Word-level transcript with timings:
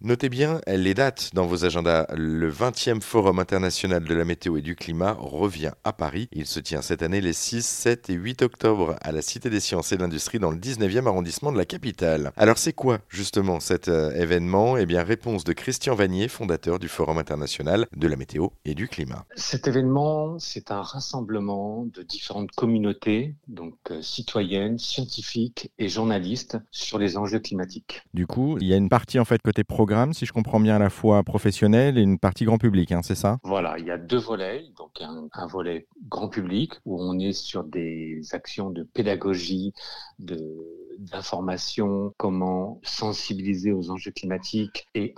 Notez 0.00 0.28
bien 0.28 0.60
les 0.68 0.94
dates 0.94 1.30
dans 1.34 1.44
vos 1.44 1.64
agendas. 1.64 2.06
Le 2.14 2.52
20e 2.52 3.00
Forum 3.00 3.40
international 3.40 4.04
de 4.04 4.14
la 4.14 4.24
météo 4.24 4.56
et 4.56 4.62
du 4.62 4.76
climat 4.76 5.16
revient 5.18 5.72
à 5.82 5.92
Paris. 5.92 6.28
Il 6.30 6.46
se 6.46 6.60
tient 6.60 6.82
cette 6.82 7.02
année 7.02 7.20
les 7.20 7.32
6, 7.32 7.66
7 7.66 8.08
et 8.08 8.12
8 8.12 8.42
octobre 8.42 8.94
à 9.00 9.10
la 9.10 9.22
Cité 9.22 9.50
des 9.50 9.58
sciences 9.58 9.90
et 9.90 9.96
de 9.96 10.02
l'industrie 10.02 10.38
dans 10.38 10.52
le 10.52 10.56
19e 10.56 11.08
arrondissement 11.08 11.50
de 11.50 11.58
la 11.58 11.64
capitale. 11.64 12.30
Alors 12.36 12.58
c'est 12.58 12.74
quoi 12.74 13.00
justement 13.08 13.58
cet 13.58 13.88
euh, 13.88 14.12
événement? 14.12 14.76
Eh 14.76 14.86
bien 14.86 15.02
réponse 15.02 15.42
de 15.42 15.52
Christian 15.52 15.96
Vanier, 15.96 16.28
fondateur 16.28 16.78
du 16.78 16.86
Forum 16.86 17.18
international 17.18 17.88
de 17.96 18.06
la 18.06 18.14
météo 18.14 18.50
et 18.64 18.76
du 18.76 18.86
climat. 18.86 19.26
Cet 19.34 19.66
événement, 19.66 20.38
c'est 20.38 20.70
un 20.70 20.82
rassemblement 20.82 21.88
de 21.92 22.04
différentes 22.04 22.52
communautés, 22.52 23.34
donc 23.48 23.74
euh, 23.90 24.00
citoyennes, 24.00 24.78
scientifiques 24.78 25.72
et 25.76 25.88
journalistes 25.88 26.56
sur 26.70 26.98
les 26.98 27.16
enjeux 27.16 27.40
climatiques. 27.40 28.02
Du 28.14 28.28
coup, 28.28 28.58
il 28.60 28.68
y 28.68 28.72
a 28.72 28.76
une 28.76 28.88
partie 28.88 29.18
en 29.18 29.24
fait 29.24 29.42
côté 29.42 29.64
programme 29.64 29.87
si 30.12 30.26
je 30.26 30.32
comprends 30.32 30.60
bien, 30.60 30.76
à 30.76 30.78
la 30.78 30.90
fois 30.90 31.22
professionnel 31.22 31.98
et 31.98 32.02
une 32.02 32.18
partie 32.18 32.44
grand 32.44 32.58
public, 32.58 32.92
hein, 32.92 33.00
c'est 33.02 33.14
ça? 33.14 33.38
Voilà, 33.42 33.78
il 33.78 33.86
y 33.86 33.90
a 33.90 33.98
deux 33.98 34.18
volets. 34.18 34.64
Donc 34.76 35.00
un, 35.00 35.46
volet 35.46 35.86
grand 36.08 36.28
public 36.28 36.74
où 36.84 37.00
on 37.00 37.18
est 37.18 37.32
sur 37.32 37.64
des 37.64 38.20
actions 38.32 38.70
de 38.70 38.82
pédagogie, 38.82 39.72
d'information, 40.98 42.12
comment 42.16 42.80
sensibiliser 42.82 43.72
aux 43.72 43.90
enjeux 43.90 44.10
climatiques 44.10 44.86
et, 44.94 45.14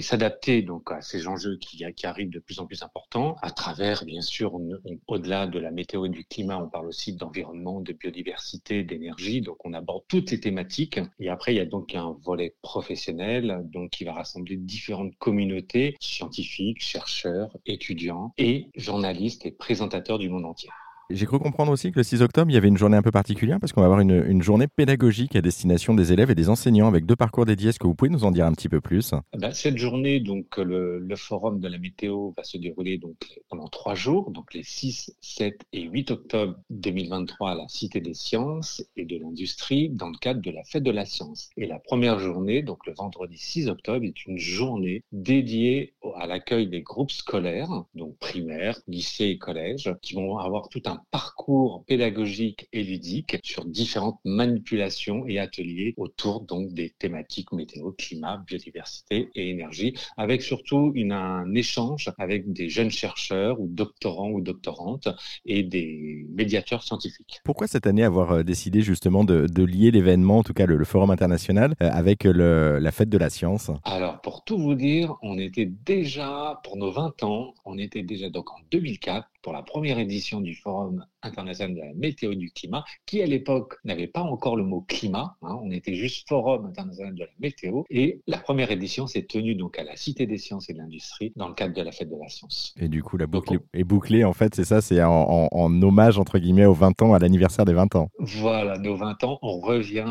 s'adapter 0.00 0.62
donc 0.62 0.90
à 0.90 1.00
ces 1.00 1.28
enjeux 1.28 1.56
qui, 1.58 1.84
qui, 1.94 2.06
arrivent 2.06 2.30
de 2.30 2.38
plus 2.38 2.58
en 2.58 2.66
plus 2.66 2.82
importants 2.82 3.36
à 3.42 3.50
travers, 3.50 4.04
bien 4.04 4.20
sûr, 4.20 4.60
au-delà 5.06 5.46
de 5.46 5.58
la 5.58 5.70
météo 5.70 6.06
et 6.06 6.08
du 6.08 6.24
climat, 6.24 6.58
on 6.58 6.68
parle 6.68 6.86
aussi 6.86 7.14
d'environnement, 7.14 7.80
de 7.80 7.92
biodiversité, 7.92 8.82
d'énergie. 8.82 9.40
Donc 9.40 9.64
on 9.64 9.72
aborde 9.72 10.04
toutes 10.08 10.30
les 10.30 10.40
thématiques. 10.40 11.00
Et 11.20 11.28
après, 11.28 11.54
il 11.54 11.56
y 11.56 11.60
a 11.60 11.66
donc 11.66 11.94
un 11.94 12.16
volet 12.22 12.54
professionnel, 12.62 13.62
donc 13.64 13.90
qui 13.90 14.04
va 14.04 14.12
rassembler 14.12 14.56
différentes 14.56 15.16
communautés, 15.16 15.96
scientifiques, 16.00 16.80
chercheurs, 16.80 17.56
étudiants 17.66 18.32
et 18.38 18.70
journalistes 18.74 19.46
et 19.46 19.52
présentateurs 19.52 20.18
du 20.18 20.28
monde 20.28 20.46
entier. 20.46 20.70
J'ai 21.10 21.26
cru 21.26 21.38
comprendre 21.38 21.72
aussi 21.72 21.92
que 21.92 21.98
le 21.98 22.04
6 22.04 22.22
octobre, 22.22 22.50
il 22.50 22.54
y 22.54 22.56
avait 22.56 22.68
une 22.68 22.78
journée 22.78 22.96
un 22.96 23.02
peu 23.02 23.10
particulière 23.10 23.58
parce 23.60 23.72
qu'on 23.72 23.80
va 23.80 23.86
avoir 23.86 24.00
une, 24.00 24.42
journée 24.42 24.66
pédagogique 24.66 25.36
à 25.36 25.42
destination 25.42 25.94
des 25.94 26.12
élèves 26.12 26.30
et 26.30 26.34
des 26.34 26.48
enseignants 26.48 26.88
avec 26.88 27.06
deux 27.06 27.16
parcours 27.16 27.44
dédiés. 27.44 27.68
Est-ce 27.68 27.78
que 27.78 27.86
vous 27.86 27.94
pouvez 27.94 28.10
nous 28.10 28.24
en 28.24 28.30
dire 28.30 28.46
un 28.46 28.52
petit 28.52 28.68
peu 28.68 28.80
plus? 28.80 29.12
Eh 29.34 29.38
ben, 29.38 29.52
Cette 29.52 29.76
journée, 29.76 30.20
donc 30.20 30.56
le, 30.56 31.06
forum 31.16 31.60
de 31.60 31.68
la 31.68 31.78
météo 31.78 32.32
va 32.36 32.44
se 32.44 32.56
dérouler 32.56 32.98
donc 32.98 33.16
pendant 33.48 33.68
trois 33.68 33.94
jours, 33.94 34.30
donc 34.30 34.54
les 34.54 34.62
6, 34.62 35.14
7 35.20 35.60
et 35.72 35.82
8 35.82 36.10
octobre 36.10 36.54
2023 36.70 37.50
à 37.50 37.54
la 37.54 37.68
Cité 37.68 38.00
des 38.00 38.14
sciences 38.14 38.82
et 38.96 39.04
de 39.04 39.18
l'industrie 39.18 39.90
dans 39.90 40.08
le 40.08 40.16
cadre 40.16 40.40
de 40.40 40.50
la 40.50 40.64
fête 40.64 40.82
de 40.82 40.90
la 40.90 41.04
science. 41.04 41.50
Et 41.56 41.66
la 41.66 41.78
première 41.78 42.18
journée, 42.18 42.62
donc 42.62 42.86
le 42.86 42.94
vendredi 42.94 43.36
6 43.36 43.68
octobre, 43.68 44.04
est 44.04 44.26
une 44.26 44.38
journée 44.38 45.04
dédiée 45.12 45.92
à 46.16 46.26
l'accueil 46.26 46.68
des 46.68 46.82
groupes 46.82 47.12
scolaires, 47.12 47.84
donc 47.94 48.16
primaires, 48.18 48.80
lycées 48.88 49.26
et 49.26 49.38
collèges, 49.38 49.94
qui 50.00 50.14
vont 50.14 50.38
avoir 50.38 50.68
tout 50.68 50.82
un 50.86 51.01
parcours 51.10 51.84
pédagogique 51.86 52.68
et 52.72 52.82
ludique 52.82 53.38
sur 53.42 53.64
différentes 53.64 54.20
manipulations 54.24 55.26
et 55.26 55.38
ateliers 55.38 55.94
autour 55.96 56.42
donc 56.42 56.72
des 56.72 56.90
thématiques 56.90 57.52
météo, 57.52 57.92
climat, 57.92 58.42
biodiversité 58.46 59.30
et 59.34 59.50
énergie, 59.50 59.94
avec 60.16 60.42
surtout 60.42 60.92
une, 60.94 61.12
un 61.12 61.54
échange 61.54 62.10
avec 62.18 62.52
des 62.52 62.68
jeunes 62.68 62.90
chercheurs 62.90 63.60
ou 63.60 63.68
doctorants 63.68 64.30
ou 64.30 64.40
doctorantes 64.40 65.08
et 65.44 65.62
des 65.62 66.26
médiateurs 66.30 66.82
scientifiques. 66.82 67.40
Pourquoi 67.44 67.66
cette 67.66 67.86
année 67.86 68.04
avoir 68.04 68.32
euh, 68.32 68.42
décidé 68.42 68.82
justement 68.82 69.24
de, 69.24 69.62
lier 69.62 69.90
l'événement, 69.90 70.38
en 70.38 70.42
tout 70.42 70.54
cas 70.54 70.66
le, 70.66 70.84
Forum 70.84 71.10
international, 71.10 71.74
euh, 71.80 71.88
avec 71.90 72.24
le, 72.24 72.78
la 72.78 72.92
fête 72.92 73.08
de 73.08 73.18
la 73.18 73.30
science? 73.30 73.70
Alors 73.84 74.20
pour 74.20 74.44
tout 74.44 74.58
vous 74.58 74.74
dire, 74.74 75.14
on 75.22 75.38
était 75.38 75.66
déjà, 75.66 76.60
pour 76.64 76.76
nos 76.76 76.90
20 76.90 77.22
ans, 77.22 77.54
on 77.64 77.78
était 77.78 78.02
déjà 78.02 78.28
donc 78.28 78.50
en 78.50 78.58
2004 78.70 79.28
pour 79.42 79.52
la 79.52 79.62
première 79.62 79.98
édition 79.98 80.40
du 80.40 80.54
Forum 80.54 80.81
um, 80.82 81.04
international 81.22 81.76
de 81.76 81.80
la 81.80 81.94
météo 81.94 82.32
et 82.32 82.36
du 82.36 82.50
climat, 82.50 82.84
qui 83.06 83.22
à 83.22 83.26
l'époque 83.26 83.76
n'avait 83.84 84.06
pas 84.06 84.22
encore 84.22 84.56
le 84.56 84.64
mot 84.64 84.82
climat, 84.82 85.36
hein. 85.42 85.58
on 85.62 85.70
était 85.70 85.94
juste 85.94 86.28
Forum 86.28 86.66
international 86.66 87.14
de 87.14 87.20
la 87.20 87.30
météo, 87.40 87.82
et 87.90 88.20
la 88.26 88.38
première 88.38 88.70
édition 88.70 89.06
s'est 89.06 89.24
tenue 89.24 89.54
donc 89.54 89.78
à 89.78 89.84
la 89.84 89.96
Cité 89.96 90.26
des 90.26 90.38
sciences 90.38 90.68
et 90.68 90.72
de 90.72 90.78
l'industrie 90.78 91.32
dans 91.36 91.48
le 91.48 91.54
cadre 91.54 91.74
de 91.74 91.82
la 91.82 91.92
fête 91.92 92.10
de 92.10 92.16
la 92.16 92.28
science. 92.28 92.74
Et 92.78 92.88
du 92.88 93.02
coup, 93.02 93.16
la 93.16 93.26
boucle 93.26 93.58
est 93.72 93.84
bouclée, 93.84 94.24
en 94.24 94.32
fait, 94.32 94.54
c'est 94.54 94.64
ça, 94.64 94.80
c'est 94.80 95.02
en, 95.02 95.48
hommage, 95.82 96.18
entre 96.18 96.38
guillemets, 96.38 96.66
aux 96.66 96.74
20 96.74 97.02
ans, 97.02 97.14
à 97.14 97.18
l'anniversaire 97.18 97.64
des 97.64 97.72
20 97.72 97.96
ans. 97.96 98.08
Voilà, 98.18 98.78
nos 98.78 98.96
20 98.96 99.24
ans, 99.24 99.38
on 99.42 99.60
revient 99.60 100.06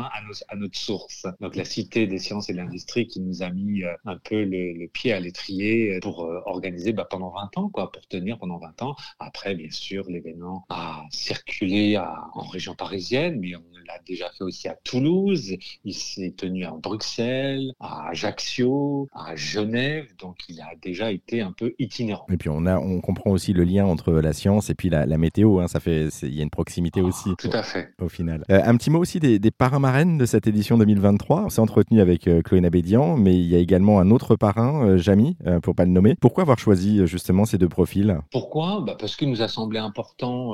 à, 0.48 0.56
notre 0.56 0.78
source. 0.78 1.26
Donc 1.40 1.56
la 1.56 1.64
Cité 1.64 2.06
des 2.06 2.18
sciences 2.18 2.50
et 2.50 2.52
de 2.52 2.58
l'industrie 2.58 3.06
qui 3.06 3.20
nous 3.20 3.42
a 3.42 3.50
mis 3.50 3.82
euh, 3.82 3.92
un 4.04 4.16
peu 4.16 4.44
le, 4.44 4.86
pied 4.88 5.12
à 5.12 5.20
l'étrier 5.20 5.98
pour 6.00 6.24
euh, 6.24 6.40
organiser 6.46 6.92
bah, 6.92 7.06
pendant 7.08 7.30
20 7.30 7.58
ans, 7.58 7.68
quoi, 7.68 7.90
pour 7.90 8.06
tenir 8.06 8.38
pendant 8.38 8.58
20 8.58 8.82
ans. 8.82 8.96
Après, 9.18 9.54
bien 9.54 9.70
sûr, 9.70 10.08
l'événement 10.08 10.64
a 10.68 11.01
circulé 11.10 11.98
en 11.98 12.42
région 12.48 12.74
parisienne, 12.74 13.38
mais 13.40 13.56
on 13.56 13.62
l'a 13.86 13.98
déjà 14.06 14.30
fait 14.30 14.44
aussi 14.44 14.68
à 14.68 14.76
Toulouse. 14.84 15.56
Il 15.84 15.94
s'est 15.94 16.34
tenu 16.36 16.64
à 16.64 16.72
Bruxelles, 16.72 17.72
à 17.80 18.08
Ajaccio, 18.08 19.08
à 19.12 19.34
Genève. 19.36 20.06
Donc, 20.18 20.36
il 20.48 20.60
a 20.60 20.70
déjà 20.80 21.10
été 21.12 21.40
un 21.40 21.52
peu 21.52 21.74
itinérant. 21.78 22.26
Et 22.30 22.36
puis, 22.36 22.48
on, 22.48 22.66
a, 22.66 22.78
on 22.78 23.00
comprend 23.00 23.30
aussi 23.30 23.52
le 23.52 23.64
lien 23.64 23.84
entre 23.86 24.12
la 24.12 24.32
science 24.32 24.70
et 24.70 24.74
puis 24.74 24.88
la, 24.88 25.06
météo. 25.16 25.60
Hein. 25.60 25.68
Ça 25.68 25.80
fait, 25.80 26.08
il 26.22 26.34
y 26.34 26.40
a 26.40 26.42
une 26.42 26.50
proximité 26.50 27.00
ah, 27.02 27.06
aussi. 27.06 27.30
Tout 27.38 27.50
à 27.52 27.62
fait. 27.62 27.90
Au 28.00 28.08
final. 28.08 28.44
Euh, 28.50 28.60
un 28.64 28.76
petit 28.76 28.90
mot 28.90 28.98
aussi 28.98 29.20
des, 29.20 29.38
des 29.38 29.50
parrains-marraines 29.50 30.18
de 30.18 30.26
cette 30.26 30.46
édition 30.46 30.78
2023. 30.78 31.44
On 31.44 31.48
s'est 31.48 31.60
entretenu 31.60 32.00
avec 32.00 32.26
euh, 32.26 32.42
Chloé 32.42 32.60
Nabédian, 32.60 33.16
mais 33.16 33.34
il 33.34 33.46
y 33.46 33.54
a 33.54 33.58
également 33.58 34.00
un 34.00 34.10
autre 34.10 34.36
parrain, 34.36 34.86
euh, 34.86 34.96
Jamy, 34.96 35.36
pour 35.62 35.74
pas 35.74 35.84
le 35.84 35.90
nommer. 35.90 36.16
Pourquoi 36.20 36.42
avoir 36.42 36.58
choisi 36.58 37.06
justement 37.06 37.44
ces 37.44 37.58
deux 37.58 37.68
profils? 37.68 38.18
Pourquoi? 38.30 38.82
Bah 38.86 38.96
Parce 38.98 39.16
qu'il 39.16 39.28
nous 39.28 39.42
a 39.42 39.48
semblé 39.48 39.78
important 39.78 40.52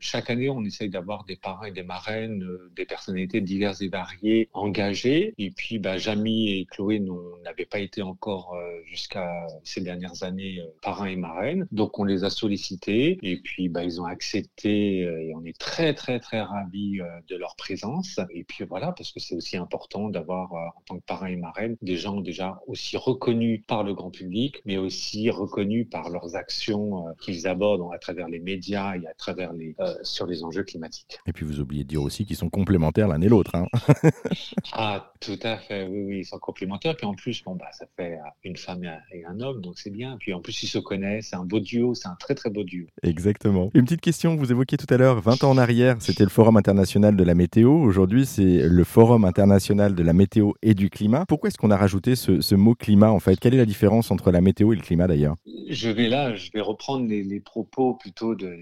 chaque 0.00 0.30
année, 0.30 0.48
on 0.48 0.64
essaye 0.64 0.88
d'avoir 0.88 1.24
des 1.24 1.36
parrains 1.36 1.66
et 1.66 1.72
des 1.72 1.82
marraines, 1.82 2.42
euh, 2.42 2.70
des 2.74 2.84
personnalités 2.84 3.40
diverses 3.40 3.80
et 3.82 3.88
variées 3.88 4.48
engagées. 4.52 5.34
Et 5.38 5.50
puis, 5.50 5.78
bah, 5.78 5.98
Jamie 5.98 6.50
et 6.52 6.66
Chloé 6.66 7.00
n'avaient 7.44 7.66
pas 7.66 7.78
été 7.78 8.02
encore 8.02 8.54
euh, 8.54 8.80
jusqu'à 8.86 9.46
ces 9.64 9.80
dernières 9.80 10.22
années 10.22 10.60
euh, 10.60 10.66
parrains 10.82 11.06
et 11.06 11.16
marraines. 11.16 11.66
Donc, 11.70 11.98
on 11.98 12.04
les 12.04 12.24
a 12.24 12.30
sollicités 12.30 13.18
et 13.22 13.36
puis, 13.38 13.68
bah, 13.68 13.84
ils 13.84 14.00
ont 14.00 14.06
accepté 14.06 15.00
et 15.00 15.34
on 15.34 15.44
est 15.44 15.58
très, 15.58 15.94
très, 15.94 16.18
très 16.20 16.40
ravis 16.40 17.00
de 17.28 17.36
leur 17.36 17.56
présence. 17.56 18.20
Et 18.30 18.44
puis, 18.44 18.64
voilà, 18.64 18.92
parce 18.92 19.12
que 19.12 19.20
c'est 19.20 19.34
aussi 19.34 19.56
important 19.56 20.08
d'avoir, 20.08 20.52
en 20.52 20.82
tant 20.86 20.98
que 20.98 21.04
parrain 21.04 21.26
et 21.26 21.36
marraine, 21.36 21.76
des 21.82 21.96
gens 21.96 22.20
déjà 22.20 22.60
aussi 22.66 22.96
reconnus 22.96 23.62
par 23.66 23.84
le 23.84 23.94
grand 23.94 24.10
public, 24.10 24.62
mais 24.64 24.76
aussi 24.76 25.30
reconnus 25.30 25.88
par 25.90 26.10
leurs 26.10 26.36
actions 26.36 27.04
qu'ils 27.20 27.46
abordent 27.46 27.92
à 27.92 27.98
travers 27.98 28.28
les 28.28 28.40
médias 28.40 28.96
et 28.96 29.06
à 29.06 29.14
travers 29.14 29.49
les, 29.52 29.74
euh, 29.80 29.94
sur 30.02 30.26
les 30.26 30.44
enjeux 30.44 30.62
climatiques. 30.62 31.18
Et 31.26 31.32
puis 31.32 31.44
vous 31.44 31.60
oubliez 31.60 31.84
de 31.84 31.88
dire 31.88 32.02
aussi 32.02 32.24
qu'ils 32.24 32.36
sont 32.36 32.50
complémentaires 32.50 33.08
l'un 33.08 33.20
et 33.20 33.28
l'autre. 33.28 33.54
Hein. 33.54 33.66
ah, 34.72 35.12
tout 35.20 35.38
à 35.42 35.56
fait, 35.56 35.86
oui, 35.86 36.02
oui, 36.02 36.18
ils 36.20 36.24
sont 36.24 36.38
complémentaires. 36.38 36.96
Puis 36.96 37.06
en 37.06 37.14
plus, 37.14 37.42
bon, 37.44 37.56
bah, 37.56 37.66
ça 37.72 37.86
fait 37.96 38.18
une 38.44 38.56
femme 38.56 38.84
et 39.12 39.24
un 39.24 39.40
homme, 39.40 39.60
donc 39.60 39.78
c'est 39.78 39.90
bien. 39.90 40.16
Puis 40.18 40.32
en 40.32 40.40
plus, 40.40 40.62
ils 40.62 40.68
se 40.68 40.78
connaissent, 40.78 41.28
c'est 41.30 41.36
un 41.36 41.44
beau 41.44 41.60
duo, 41.60 41.94
c'est 41.94 42.08
un 42.08 42.16
très 42.18 42.34
très 42.34 42.50
beau 42.50 42.64
duo. 42.64 42.86
Exactement. 43.02 43.70
Une 43.74 43.84
petite 43.84 44.00
question, 44.00 44.36
vous 44.36 44.50
évoquiez 44.50 44.78
tout 44.78 44.92
à 44.92 44.96
l'heure, 44.96 45.20
20 45.20 45.44
ans 45.44 45.50
en 45.50 45.58
arrière, 45.58 45.96
c'était 46.00 46.24
le 46.24 46.30
Forum 46.30 46.56
international 46.56 47.16
de 47.16 47.24
la 47.24 47.34
météo. 47.34 47.70
Aujourd'hui, 47.70 48.26
c'est 48.26 48.68
le 48.68 48.84
Forum 48.84 49.24
international 49.24 49.94
de 49.94 50.02
la 50.02 50.12
météo 50.12 50.52
et 50.62 50.74
du 50.74 50.90
climat. 50.90 51.26
Pourquoi 51.26 51.48
est-ce 51.48 51.58
qu'on 51.58 51.70
a 51.70 51.76
rajouté 51.76 52.16
ce, 52.16 52.54
mot 52.54 52.74
climat 52.74 53.10
en 53.10 53.20
fait? 53.20 53.38
Quelle 53.38 53.54
est 53.54 53.58
la 53.58 53.66
différence 53.66 54.10
entre 54.10 54.30
la 54.30 54.40
météo 54.40 54.72
et 54.72 54.76
le 54.76 54.82
climat 54.82 55.06
d'ailleurs? 55.06 55.36
Je 55.68 55.88
vais 55.88 56.08
là, 56.08 56.34
je 56.34 56.50
vais 56.52 56.60
reprendre 56.60 57.06
les, 57.06 57.22
les 57.22 57.40
propos 57.40 57.94
plutôt 57.94 58.34
de, 58.34 58.56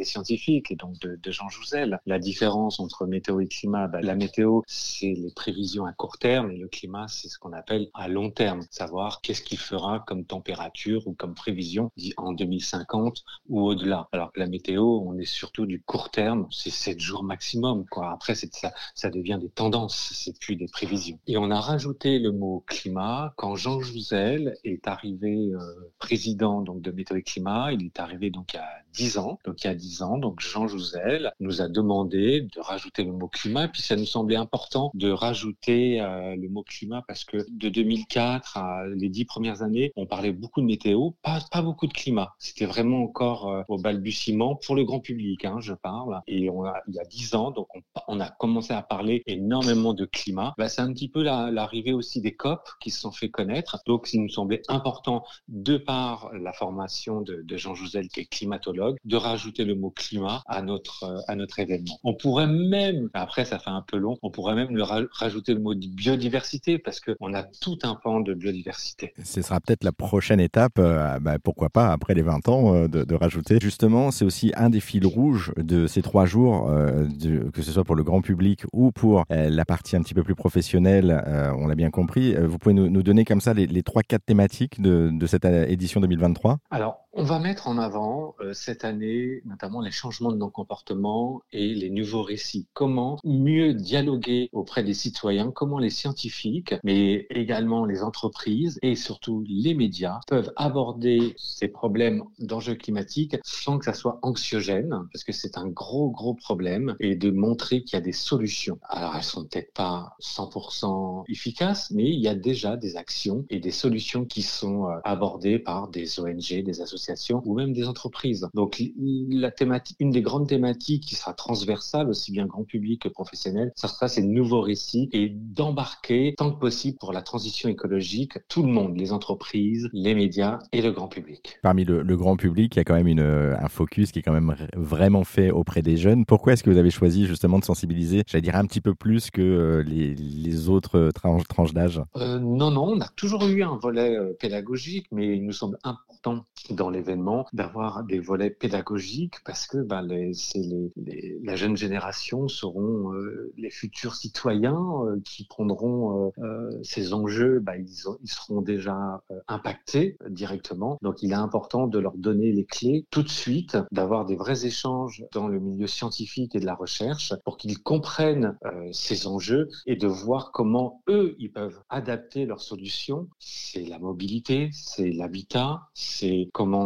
des 0.00 0.04
scientifique 0.04 0.70
et 0.70 0.76
donc 0.76 0.98
de, 0.98 1.18
Jean 1.30 1.48
Jouzel. 1.48 2.00
La 2.06 2.18
différence 2.18 2.80
entre 2.80 3.06
météo 3.06 3.40
et 3.40 3.46
climat, 3.46 3.86
bah, 3.86 4.00
la 4.00 4.14
météo, 4.14 4.62
c'est 4.66 5.14
les 5.16 5.30
prévisions 5.34 5.84
à 5.84 5.92
court 5.92 6.18
terme 6.18 6.50
et 6.50 6.56
le 6.56 6.68
climat, 6.68 7.06
c'est 7.08 7.28
ce 7.28 7.38
qu'on 7.38 7.52
appelle 7.52 7.88
à 7.94 8.08
long 8.08 8.30
terme, 8.30 8.62
savoir 8.70 9.20
qu'est-ce 9.20 9.42
qu'il 9.42 9.58
fera 9.58 10.00
comme 10.06 10.24
température 10.24 11.06
ou 11.06 11.12
comme 11.12 11.34
prévision 11.34 11.90
en 12.16 12.32
2050 12.32 13.22
ou 13.48 13.60
au-delà. 13.62 14.08
Alors 14.12 14.30
la 14.36 14.46
météo, 14.46 14.84
on 15.06 15.16
est 15.18 15.24
surtout 15.24 15.66
du 15.66 15.80
court 15.82 16.10
terme, 16.10 16.46
c'est 16.50 16.70
7 16.70 16.98
jours 16.98 17.22
maximum. 17.22 17.84
Quoi. 17.90 18.10
Après, 18.10 18.34
ça, 18.34 18.72
ça 18.94 19.10
devient 19.10 19.38
des 19.40 19.50
tendances, 19.50 20.12
c'est 20.14 20.38
plus 20.38 20.56
des 20.56 20.66
prévisions. 20.66 21.18
Et 21.26 21.36
on 21.36 21.50
a 21.50 21.60
rajouté 21.60 22.18
le 22.18 22.32
mot 22.32 22.64
climat 22.66 23.32
quand 23.36 23.54
Jean 23.56 23.80
Jouzel 23.80 24.56
est 24.64 24.88
arrivé 24.88 25.50
euh, 25.52 25.92
président 25.98 26.62
donc 26.62 26.80
de 26.80 26.90
Météo 26.90 27.16
et 27.16 27.22
Climat. 27.22 27.72
Il 27.72 27.84
est 27.84 28.00
arrivé 28.00 28.30
donc 28.30 28.54
il 28.54 28.56
y 28.56 28.60
a 28.60 28.68
10 28.92 29.18
ans. 29.18 29.38
Donc 29.44 29.62
il 29.62 29.66
y 29.66 29.70
a 29.70 29.74
10 29.74 29.89
ans, 30.02 30.18
donc 30.18 30.40
Jean 30.40 30.66
Jouzel 30.68 31.32
nous 31.40 31.60
a 31.60 31.68
demandé 31.68 32.42
de 32.42 32.60
rajouter 32.60 33.04
le 33.04 33.12
mot 33.12 33.28
climat. 33.28 33.68
Puis 33.68 33.82
ça 33.82 33.96
nous 33.96 34.06
semblait 34.06 34.36
important 34.36 34.90
de 34.94 35.10
rajouter 35.10 36.00
euh, 36.00 36.36
le 36.36 36.48
mot 36.48 36.62
climat 36.62 37.02
parce 37.06 37.24
que 37.24 37.38
de 37.50 37.68
2004 37.68 38.56
à 38.56 38.86
les 38.86 39.08
dix 39.08 39.24
premières 39.24 39.62
années, 39.62 39.92
on 39.96 40.06
parlait 40.06 40.32
beaucoup 40.32 40.60
de 40.60 40.66
météo, 40.66 41.10
pas, 41.22 41.40
beaucoup 41.62 41.86
de 41.86 41.92
climat. 41.92 42.34
C'était 42.38 42.66
vraiment 42.66 43.02
encore 43.02 43.48
euh, 43.48 43.62
au 43.68 43.78
balbutiement 43.78 44.56
pour 44.56 44.76
le 44.76 44.84
grand 44.84 45.00
public, 45.00 45.44
hein, 45.44 45.58
je 45.60 45.74
parle. 45.74 46.20
Et 46.26 46.48
on 46.50 46.64
a, 46.64 46.74
il 46.88 46.94
y 46.94 47.00
a 47.00 47.04
10 47.04 47.34
ans, 47.34 47.50
donc 47.50 47.68
on, 48.08 48.20
a 48.20 48.28
commencé 48.28 48.72
à 48.72 48.82
parler 48.82 49.22
énormément 49.26 49.94
de 49.94 50.04
climat. 50.04 50.54
Bah, 50.58 50.68
c'est 50.68 50.80
un 50.80 50.92
petit 50.92 51.08
peu 51.08 51.22
l'arrivée 51.22 51.92
aussi 51.92 52.20
des 52.20 52.34
COP 52.34 52.68
qui 52.80 52.90
se 52.90 53.00
sont 53.00 53.12
fait 53.12 53.30
connaître. 53.30 53.78
Donc 53.86 54.08
il 54.12 54.22
nous 54.22 54.28
semblait 54.28 54.62
important, 54.68 55.24
de 55.48 55.76
par 55.76 56.30
la 56.34 56.52
formation 56.52 57.20
de, 57.20 57.44
Jean 57.56 57.74
Jouzel 57.74 58.08
qui 58.08 58.20
est 58.20 58.26
climatologue, 58.26 58.96
de 59.04 59.16
rajouter 59.16 59.64
le 59.64 59.74
climat 59.88 60.42
à 60.46 60.60
notre, 60.60 61.24
à 61.26 61.34
notre 61.34 61.58
événement. 61.58 61.98
On 62.04 62.12
pourrait 62.12 62.46
même, 62.46 63.08
après 63.14 63.46
ça 63.46 63.58
fait 63.58 63.70
un 63.70 63.82
peu 63.82 63.96
long, 63.96 64.18
on 64.20 64.30
pourrait 64.30 64.54
même 64.54 64.76
le 64.76 64.82
rajouter 64.82 65.54
le 65.54 65.60
mot 65.60 65.74
biodiversité 65.88 66.78
parce 66.78 67.00
qu'on 67.00 67.32
a 67.34 67.42
tout 67.42 67.78
un 67.82 67.94
pan 67.94 68.20
de 68.20 68.34
biodiversité. 68.34 69.14
Ce 69.24 69.40
sera 69.42 69.60
peut-être 69.60 69.84
la 69.84 69.92
prochaine 69.92 70.40
étape, 70.40 70.78
euh, 70.78 71.18
bah, 71.20 71.38
pourquoi 71.42 71.70
pas 71.70 71.92
après 71.92 72.14
les 72.14 72.22
20 72.22 72.48
ans, 72.48 72.74
euh, 72.74 72.88
de, 72.88 73.04
de, 73.04 73.14
rajouter. 73.14 73.58
Justement, 73.60 74.10
c'est 74.10 74.24
aussi 74.24 74.52
un 74.56 74.70
des 74.70 74.80
fils 74.80 75.04
rouges 75.04 75.52
de 75.56 75.86
ces 75.86 76.02
trois 76.02 76.26
jours, 76.26 76.68
euh, 76.68 77.06
de, 77.06 77.50
que 77.50 77.62
ce 77.62 77.72
soit 77.72 77.84
pour 77.84 77.94
le 77.94 78.02
grand 78.02 78.20
public 78.20 78.64
ou 78.72 78.92
pour 78.92 79.24
la 79.30 79.64
partie 79.64 79.96
un 79.96 80.02
petit 80.02 80.14
peu 80.14 80.22
plus 80.22 80.34
professionnelle, 80.34 81.22
on 81.56 81.66
l'a 81.66 81.74
bien 81.74 81.90
compris. 81.90 82.34
vous 82.34 82.58
pouvez 82.58 82.74
nous, 82.74 82.88
nous, 82.88 83.02
donner 83.02 83.24
comme 83.24 83.40
ça 83.40 83.54
les, 83.54 83.66
les 83.66 83.82
3-4 83.82 84.18
thématiques 84.24 84.80
de, 84.80 85.10
de 85.12 85.26
cette 85.26 85.44
édition 85.44 86.00
2023 86.00 86.58
Alors, 86.70 87.06
on 87.12 87.24
va 87.24 87.40
mettre 87.40 87.66
en 87.66 87.76
avant 87.76 88.36
euh, 88.40 88.52
cette 88.52 88.84
année 88.84 89.42
notamment 89.44 89.80
les 89.80 89.90
changements 89.90 90.30
de 90.30 90.36
nos 90.36 90.48
comportements 90.48 91.42
et 91.52 91.74
les 91.74 91.90
nouveaux 91.90 92.22
récits. 92.22 92.68
Comment 92.72 93.18
mieux 93.24 93.74
dialoguer 93.74 94.48
auprès 94.52 94.84
des 94.84 94.94
citoyens, 94.94 95.50
comment 95.50 95.78
les 95.78 95.90
scientifiques, 95.90 96.74
mais 96.84 97.26
également 97.30 97.84
les 97.84 98.02
entreprises 98.02 98.78
et 98.82 98.94
surtout 98.94 99.44
les 99.48 99.74
médias 99.74 100.20
peuvent 100.28 100.52
aborder 100.56 101.34
ces 101.36 101.66
problèmes 101.66 102.22
d'enjeux 102.38 102.76
climatiques 102.76 103.36
sans 103.42 103.78
que 103.78 103.86
ça 103.86 103.94
soit 103.94 104.20
anxiogène, 104.22 104.94
parce 105.12 105.24
que 105.24 105.32
c'est 105.32 105.58
un 105.58 105.66
gros, 105.66 106.10
gros 106.10 106.34
problème, 106.34 106.94
et 107.00 107.16
de 107.16 107.30
montrer 107.30 107.82
qu'il 107.82 107.96
y 107.96 108.00
a 108.00 108.04
des 108.04 108.12
solutions. 108.12 108.78
Alors 108.88 109.16
elles 109.16 109.24
sont 109.24 109.44
peut-être 109.44 109.72
pas 109.72 110.16
100% 110.20 111.24
efficaces, 111.28 111.90
mais 111.90 112.04
il 112.04 112.20
y 112.20 112.28
a 112.28 112.34
déjà 112.34 112.76
des 112.76 112.96
actions 112.96 113.44
et 113.50 113.58
des 113.58 113.72
solutions 113.72 114.24
qui 114.24 114.42
sont 114.42 114.86
euh, 114.86 114.96
abordées 115.04 115.58
par 115.58 115.88
des 115.88 116.20
ONG, 116.20 116.62
des 116.62 116.80
associations 116.80 116.99
ou 117.44 117.54
même 117.54 117.72
des 117.72 117.86
entreprises. 117.88 118.48
Donc 118.54 118.82
la 119.30 119.50
thématique, 119.50 119.96
une 120.00 120.10
des 120.10 120.22
grandes 120.22 120.48
thématiques 120.48 121.04
qui 121.04 121.14
sera 121.14 121.32
transversale, 121.34 122.08
aussi 122.08 122.32
bien 122.32 122.46
grand 122.46 122.64
public 122.64 123.02
que 123.02 123.08
professionnel, 123.08 123.72
ça 123.76 123.88
sera 123.88 124.08
ces 124.08 124.22
nouveaux 124.22 124.60
récits 124.60 125.08
et 125.12 125.28
d'embarquer 125.30 126.34
tant 126.36 126.50
que 126.52 126.58
possible 126.58 126.98
pour 126.98 127.12
la 127.12 127.22
transition 127.22 127.68
écologique 127.68 128.38
tout 128.48 128.62
le 128.62 128.68
monde, 128.68 128.96
les 128.96 129.12
entreprises, 129.12 129.88
les 129.92 130.14
médias 130.14 130.58
et 130.72 130.82
le 130.82 130.92
grand 130.92 131.08
public. 131.08 131.58
Parmi 131.62 131.84
le, 131.84 132.02
le 132.02 132.16
grand 132.16 132.36
public, 132.36 132.74
il 132.74 132.78
y 132.78 132.80
a 132.80 132.84
quand 132.84 132.94
même 132.94 133.08
une, 133.08 133.20
un 133.20 133.68
focus 133.68 134.12
qui 134.12 134.18
est 134.18 134.22
quand 134.22 134.32
même 134.32 134.54
vraiment 134.76 135.24
fait 135.24 135.50
auprès 135.50 135.82
des 135.82 135.96
jeunes. 135.96 136.24
Pourquoi 136.26 136.52
est-ce 136.52 136.62
que 136.62 136.70
vous 136.70 136.78
avez 136.78 136.90
choisi 136.90 137.26
justement 137.26 137.58
de 137.58 137.64
sensibiliser, 137.64 138.22
j'allais 138.26 138.42
dire 138.42 138.56
un 138.56 138.66
petit 138.66 138.80
peu 138.80 138.94
plus 138.94 139.30
que 139.30 139.40
euh, 139.40 139.82
les, 139.82 140.14
les 140.14 140.68
autres 140.68 141.10
tranches, 141.14 141.46
tranches 141.48 141.72
d'âge? 141.72 142.00
Euh, 142.16 142.38
Non, 142.38 142.70
non, 142.70 142.84
on 142.84 143.00
a 143.00 143.08
toujours 143.16 143.46
eu 143.46 143.62
un 143.62 143.76
volet 143.76 144.16
euh, 144.16 144.32
pédagogique, 144.38 145.06
mais 145.12 145.36
il 145.36 145.44
nous 145.44 145.52
semble 145.52 145.78
important 145.84 146.44
dans 146.70 146.89
l'événement 146.90 147.46
d'avoir 147.52 148.04
des 148.04 148.18
volets 148.18 148.50
pédagogiques 148.50 149.36
parce 149.44 149.66
que 149.66 149.78
ben, 149.78 150.02
les, 150.02 150.32
les, 150.54 150.92
les, 150.96 151.38
la 151.42 151.56
jeune 151.56 151.76
génération 151.76 152.48
seront 152.48 153.12
euh, 153.14 153.52
les 153.56 153.70
futurs 153.70 154.14
citoyens 154.14 154.80
euh, 155.04 155.20
qui 155.24 155.44
prendront 155.44 156.32
euh, 156.38 156.70
ces 156.82 157.12
enjeux, 157.12 157.60
ben, 157.60 157.74
ils, 157.76 158.04
ils, 158.22 158.30
seront 158.30 158.62
déjà 158.62 159.22
impactés 159.48 160.16
directement. 160.28 160.98
Donc 161.02 161.22
il 161.22 161.32
est 161.32 161.34
important 161.34 161.86
de 161.86 161.98
leur 161.98 162.16
donner 162.16 162.52
les 162.52 162.64
clés 162.64 163.06
tout 163.10 163.22
de 163.22 163.28
suite, 163.28 163.76
d'avoir 163.92 164.24
des 164.24 164.36
vrais 164.36 164.66
échanges 164.66 165.24
dans 165.32 165.48
le 165.48 165.58
milieu 165.58 165.86
scientifique 165.86 166.54
et 166.54 166.60
de 166.60 166.66
la 166.66 166.74
recherche 166.74 167.34
pour 167.44 167.56
qu'ils 167.56 167.82
comprennent 167.82 168.56
ces 168.92 169.26
enjeux 169.26 169.68
et 169.86 169.96
de 169.96 170.06
voir 170.06 170.52
comment 170.52 171.02
eux, 171.08 171.36
ils 171.38 171.52
peuvent 171.52 171.80
adapter 171.88 172.46
leurs 172.46 172.60
solutions. 172.60 173.28
C'est 173.38 173.84
la 173.84 173.98
mobilité, 173.98 174.70
c'est 174.72 175.10
l'habitat, 175.10 175.82
c'est 175.94 176.48
comment 176.52 176.79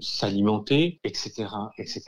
s'alimenter, 0.00 1.00
etc., 1.04 1.46
etc. 1.78 2.02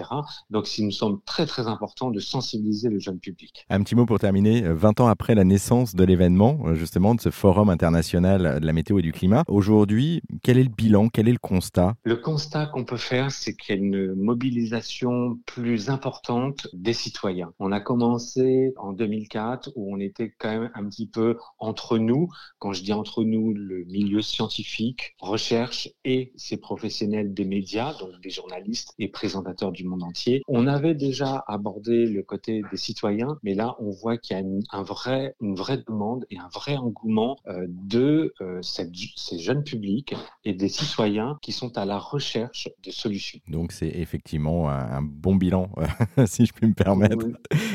Donc, 0.50 0.78
il 0.78 0.84
nous 0.86 0.90
semble 0.90 1.20
très, 1.24 1.46
très 1.46 1.66
important 1.66 2.10
de 2.10 2.20
sensibiliser 2.20 2.88
le 2.88 2.98
jeune 2.98 3.18
public. 3.18 3.66
Un 3.70 3.82
petit 3.82 3.94
mot 3.94 4.06
pour 4.06 4.18
terminer. 4.18 4.62
20 4.62 5.00
ans 5.00 5.08
après 5.08 5.34
la 5.34 5.44
naissance 5.44 5.94
de 5.94 6.04
l'événement, 6.04 6.74
justement, 6.74 7.14
de 7.14 7.20
ce 7.20 7.30
forum 7.30 7.68
international 7.70 8.60
de 8.60 8.66
la 8.66 8.72
météo 8.72 8.98
et 8.98 9.02
du 9.02 9.12
climat, 9.12 9.44
aujourd'hui, 9.48 10.22
quel 10.42 10.58
est 10.58 10.64
le 10.64 10.68
bilan, 10.70 11.08
quel 11.08 11.28
est 11.28 11.32
le 11.32 11.38
constat? 11.38 11.94
Le 12.04 12.16
constat 12.16 12.66
qu'on 12.66 12.84
peut 12.84 12.96
faire, 12.96 13.30
c'est 13.30 13.54
qu'il 13.54 13.74
y 13.74 13.78
a 13.78 13.80
une 13.80 14.14
mobilisation 14.14 15.38
plus 15.46 15.90
importante 15.90 16.68
des 16.72 16.92
citoyens. 16.92 17.52
On 17.58 17.72
a 17.72 17.80
commencé 17.80 18.72
en 18.76 18.92
2004 18.92 19.72
où 19.76 19.94
on 19.94 20.00
était 20.00 20.32
quand 20.38 20.50
même 20.50 20.70
un 20.74 20.88
petit 20.88 21.06
peu 21.06 21.36
entre 21.58 21.98
nous. 21.98 22.28
Quand 22.58 22.72
je 22.72 22.82
dis 22.82 22.92
entre 22.92 23.24
nous, 23.24 23.52
le 23.54 23.84
milieu 23.84 24.22
scientifique, 24.22 25.14
recherche 25.20 25.88
et 26.04 26.32
ses 26.36 26.56
professionnels 26.56 27.19
des 27.28 27.44
médias, 27.44 27.94
donc 27.98 28.20
des 28.22 28.30
journalistes 28.30 28.94
et 28.98 29.08
présentateurs 29.08 29.72
du 29.72 29.84
monde 29.84 30.02
entier. 30.02 30.42
On 30.48 30.66
avait 30.66 30.94
déjà 30.94 31.44
abordé 31.46 32.06
le 32.06 32.22
côté 32.22 32.62
des 32.70 32.76
citoyens, 32.76 33.38
mais 33.42 33.54
là, 33.54 33.76
on 33.78 33.90
voit 33.90 34.16
qu'il 34.18 34.36
y 34.36 34.40
a 34.40 34.42
une, 34.42 34.62
un 34.70 34.82
vrai, 34.82 35.34
une 35.40 35.54
vraie 35.54 35.78
demande 35.78 36.26
et 36.30 36.38
un 36.38 36.48
vrai 36.52 36.76
engouement 36.76 37.38
euh, 37.46 37.66
de 37.68 38.32
euh, 38.40 38.60
cette, 38.62 38.90
ces 39.16 39.38
jeunes 39.38 39.64
publics 39.64 40.14
et 40.44 40.52
des 40.52 40.68
citoyens 40.68 41.38
qui 41.42 41.52
sont 41.52 41.76
à 41.78 41.84
la 41.84 41.98
recherche 41.98 42.68
de 42.84 42.90
solutions. 42.90 43.40
Donc, 43.48 43.72
c'est 43.72 43.88
effectivement 43.88 44.70
un, 44.70 44.98
un, 44.98 45.02
bon 45.02 45.34
bilan, 45.34 45.68
si 46.26 46.46
je 46.46 46.52
puis 46.52 46.66
me 46.66 46.74
permettre. 46.74 47.16
Oui, 47.24 47.34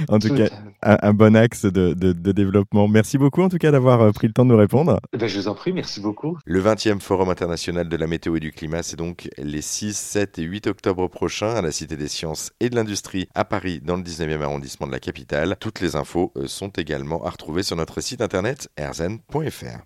en 0.09 0.19
tout, 0.19 0.30
tout 0.30 0.36
cas, 0.36 0.50
un, 0.81 0.98
un, 1.01 1.13
bon 1.13 1.36
axe 1.36 1.65
de, 1.65 1.94
de, 1.94 2.13
de, 2.13 2.31
développement. 2.31 2.88
Merci 2.88 3.18
beaucoup, 3.18 3.41
en 3.41 3.50
tout 3.50 3.57
cas, 3.57 3.71
d'avoir 3.71 4.01
euh, 4.01 4.12
pris 4.12 4.27
le 4.27 4.33
temps 4.33 4.45
de 4.45 4.51
nous 4.51 4.57
répondre. 4.57 5.00
Ben, 5.13 5.27
je 5.27 5.39
vous 5.39 5.48
en 5.48 5.56
prie, 5.56 5.74
merci 5.74 6.01
beaucoup. 6.01 6.38
Le 6.45 6.62
20e 6.62 7.00
Forum 7.00 7.30
international 7.30 7.88
de 7.89 7.98
la 7.98 8.07
météo 8.07 8.36
et 8.36 8.39
du 8.39 8.51
climat, 8.51 8.83
c'est 8.83 8.98
donc 8.98 9.30
les 9.37 9.61
6, 9.61 9.97
7 9.97 10.39
et 10.39 10.43
8 10.43 10.67
octobre 10.67 11.07
prochains 11.07 11.55
à 11.55 11.61
la 11.61 11.71
Cité 11.71 11.97
des 11.97 12.07
Sciences 12.07 12.51
et 12.59 12.69
de 12.69 12.75
l'Industrie 12.75 13.27
à 13.35 13.45
Paris, 13.45 13.81
dans 13.81 13.97
le 13.97 14.03
19e 14.03 14.41
arrondissement 14.41 14.87
de 14.87 14.91
la 14.91 14.99
capitale. 14.99 15.57
Toutes 15.59 15.79
les 15.79 15.95
infos 15.95 16.31
euh, 16.37 16.47
sont 16.47 16.69
également 16.69 17.25
à 17.25 17.29
retrouver 17.29 17.63
sur 17.63 17.75
notre 17.75 18.01
site 18.01 18.21
internet 18.21 18.69
erzen.fr. 18.77 19.81